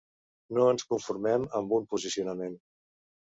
[0.57, 2.57] No ens conformem amb un posicionament.